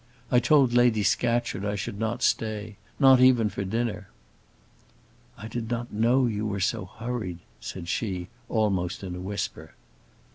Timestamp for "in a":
9.03-9.19